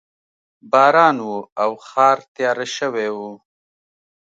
[0.71, 3.17] باران و او ښار تیاره شوی و